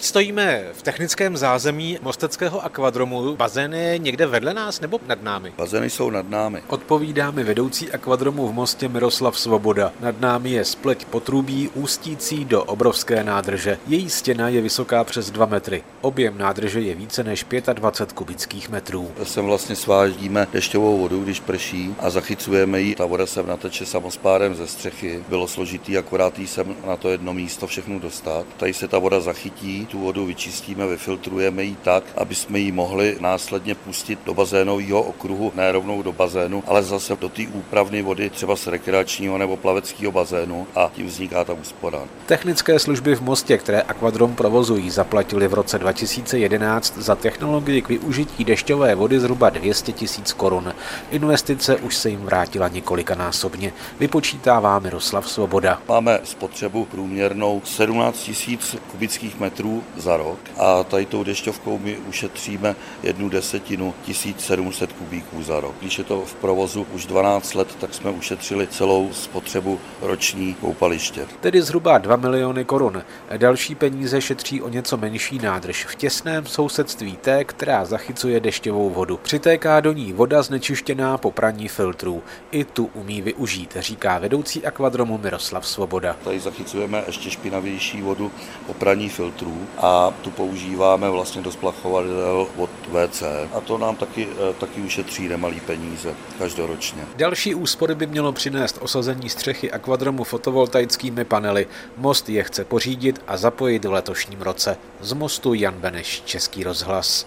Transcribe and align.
Stojíme 0.00 0.64
v 0.72 0.82
technickém 0.82 1.36
zázemí 1.36 1.98
Mosteckého 2.02 2.64
akvadromu. 2.64 3.36
Bazén 3.36 3.74
je 3.74 3.98
někde 3.98 4.26
vedle 4.26 4.54
nás 4.54 4.80
nebo 4.80 5.00
nad 5.06 5.22
námi? 5.22 5.52
Bazény 5.56 5.90
jsou 5.90 6.10
nad 6.10 6.30
námi. 6.30 6.62
Odpovídá 6.68 7.30
mi 7.30 7.44
vedoucí 7.44 7.92
akvadromu 7.92 8.48
v 8.48 8.52
Mostě 8.52 8.88
Miroslav 8.88 9.38
Svoboda. 9.38 9.92
Nad 10.00 10.20
námi 10.20 10.50
je 10.50 10.64
spleť 10.64 11.04
potrubí 11.04 11.70
ústící 11.74 12.44
do 12.44 12.64
obrovské 12.64 13.24
nádrže. 13.24 13.78
Její 13.86 14.10
stěna 14.10 14.48
je 14.48 14.60
vysoká 14.60 15.04
přes 15.04 15.30
2 15.30 15.46
metry. 15.46 15.82
Objem 16.00 16.38
nádrže 16.38 16.80
je 16.80 16.94
více 16.94 17.24
než 17.24 17.46
25 17.72 18.12
kubických 18.12 18.68
metrů. 18.68 19.10
Sem 19.22 19.44
vlastně 19.44 19.76
svážíme 19.76 20.46
dešťovou 20.52 20.98
vodu, 20.98 21.24
když 21.24 21.40
prší 21.40 21.94
a 21.98 22.10
zachycujeme 22.10 22.80
ji. 22.80 22.94
Ta 22.94 23.06
voda 23.06 23.26
se 23.26 23.42
nateče 23.42 23.86
samospárem 23.86 24.54
ze 24.54 24.66
střechy. 24.66 25.24
Bylo 25.28 25.48
složitý 25.48 25.98
akorát 25.98 26.38
jí 26.38 26.46
sem 26.46 26.76
na 26.86 26.96
to 26.96 27.08
jedno 27.08 27.34
místo 27.34 27.66
všechno 27.66 27.98
dostat. 27.98 28.46
Tady 28.56 28.74
se 28.74 28.88
ta 28.88 28.98
voda 28.98 29.20
zachytí, 29.20 29.87
tu 29.88 29.98
vodu 29.98 30.26
vyčistíme, 30.26 30.86
vyfiltrujeme 30.86 31.64
ji 31.64 31.76
tak, 31.82 32.04
aby 32.16 32.34
jsme 32.34 32.58
ji 32.58 32.72
mohli 32.72 33.16
následně 33.20 33.74
pustit 33.74 34.18
do 34.26 34.34
bazénového 34.34 35.02
okruhu, 35.02 35.52
ne 35.54 35.72
rovnou 35.72 36.02
do 36.02 36.12
bazénu, 36.12 36.64
ale 36.66 36.82
zase 36.82 37.16
do 37.16 37.28
té 37.28 37.42
úpravné 37.52 38.02
vody, 38.02 38.30
třeba 38.30 38.56
z 38.56 38.66
rekreačního 38.66 39.38
nebo 39.38 39.56
plaveckého 39.56 40.12
bazénu 40.12 40.66
a 40.74 40.90
tím 40.94 41.06
vzniká 41.06 41.44
ta 41.44 41.52
úspora. 41.52 41.98
Technické 42.26 42.78
služby 42.78 43.16
v 43.16 43.20
Mostě, 43.20 43.58
které 43.58 43.82
Aquadrom 43.82 44.34
provozují, 44.34 44.90
zaplatili 44.90 45.48
v 45.48 45.54
roce 45.54 45.78
2011 45.78 46.98
za 46.98 47.14
technologii 47.14 47.82
k 47.82 47.88
využití 47.88 48.44
dešťové 48.44 48.94
vody 48.94 49.20
zhruba 49.20 49.50
200 49.50 49.92
tisíc 49.92 50.32
korun. 50.32 50.74
Investice 51.10 51.76
už 51.76 51.96
se 51.96 52.10
jim 52.10 52.20
vrátila 52.20 52.68
několikanásobně, 52.68 53.72
vypočítává 54.00 54.78
Miroslav 54.78 55.30
Svoboda. 55.30 55.82
Máme 55.88 56.20
spotřebu 56.24 56.84
průměrnou 56.84 57.62
17 57.64 58.22
tisíc 58.22 58.76
kubických 58.90 59.40
metrů 59.40 59.77
za 59.96 60.16
rok 60.16 60.38
a 60.56 60.84
tady 60.84 61.06
tou 61.06 61.24
dešťovkou 61.24 61.78
my 61.78 61.96
ušetříme 61.96 62.76
jednu 63.02 63.28
desetinu 63.28 63.94
1700 64.04 64.92
kubíků 64.92 65.42
za 65.42 65.60
rok. 65.60 65.74
Když 65.80 65.98
je 65.98 66.04
to 66.04 66.20
v 66.20 66.34
provozu 66.34 66.86
už 66.92 67.06
12 67.06 67.54
let, 67.54 67.76
tak 67.80 67.94
jsme 67.94 68.10
ušetřili 68.10 68.66
celou 68.66 69.12
spotřebu 69.12 69.80
roční 70.00 70.54
koupaliště. 70.54 71.26
Tedy 71.40 71.62
zhruba 71.62 71.98
2 71.98 72.16
miliony 72.16 72.64
korun. 72.64 73.02
Další 73.36 73.74
peníze 73.74 74.20
šetří 74.20 74.62
o 74.62 74.68
něco 74.68 74.96
menší 74.96 75.38
nádrž 75.38 75.84
v 75.84 75.94
těsném 75.94 76.46
sousedství 76.46 77.16
té, 77.16 77.44
která 77.44 77.84
zachycuje 77.84 78.40
dešťovou 78.40 78.90
vodu. 78.90 79.16
Přitéká 79.16 79.80
do 79.80 79.92
ní 79.92 80.12
voda 80.12 80.42
znečištěná 80.42 81.18
po 81.18 81.30
praní 81.30 81.68
filtrů. 81.68 82.22
I 82.50 82.64
tu 82.64 82.90
umí 82.94 83.22
využít, 83.22 83.76
říká 83.80 84.18
vedoucí 84.18 84.66
akvadromu 84.66 85.18
Miroslav 85.18 85.66
Svoboda. 85.66 86.16
Tady 86.24 86.40
zachycujeme 86.40 87.04
ještě 87.06 87.30
špinavější 87.30 88.02
vodu 88.02 88.30
po 88.66 88.74
praní 88.74 89.08
filtrů 89.08 89.66
a 89.78 90.12
tu 90.22 90.30
používáme 90.30 91.10
vlastně 91.10 91.42
do 91.42 91.52
splachovadel 91.52 92.46
od 92.56 92.70
WC. 92.88 93.22
A 93.52 93.60
to 93.60 93.78
nám 93.78 93.96
taky, 93.96 94.28
eh, 94.50 94.54
taky 94.54 94.80
ušetří 94.80 95.28
nemalý 95.28 95.60
peníze 95.60 96.14
každoročně. 96.38 97.02
Další 97.16 97.54
úspory 97.54 97.94
by 97.94 98.06
mělo 98.06 98.32
přinést 98.32 98.78
osazení 98.80 99.28
střechy 99.28 99.72
akvadromu 99.72 100.24
fotovoltaickými 100.24 101.24
panely. 101.24 101.66
Most 101.96 102.28
je 102.28 102.44
chce 102.44 102.64
pořídit 102.64 103.22
a 103.26 103.36
zapojit 103.36 103.84
v 103.84 103.92
letošním 103.92 104.40
roce. 104.40 104.76
Z 105.00 105.12
mostu 105.12 105.54
Jan 105.54 105.74
Beneš, 105.74 106.22
Český 106.24 106.64
rozhlas. 106.64 107.26